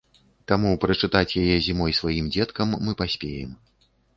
[0.51, 3.51] Таму прачытаць яе зімой сваім дзеткам мы паспеем.